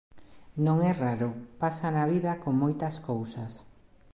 [0.65, 1.29] Non é raro,
[1.61, 3.53] pasa na vida con moitas cousas.